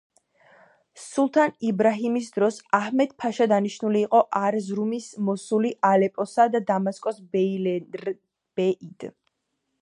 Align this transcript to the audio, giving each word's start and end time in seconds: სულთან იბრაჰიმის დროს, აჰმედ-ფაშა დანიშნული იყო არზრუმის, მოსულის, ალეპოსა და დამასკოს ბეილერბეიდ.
სულთან 1.01 1.51
იბრაჰიმის 1.71 2.29
დროს, 2.37 2.57
აჰმედ-ფაშა 2.77 3.47
დანიშნული 3.51 4.01
იყო 4.07 4.23
არზრუმის, 4.39 5.11
მოსულის, 5.29 5.77
ალეპოსა 5.91 6.47
და 6.57 6.63
დამასკოს 6.73 7.21
ბეილერბეიდ. 7.37 9.09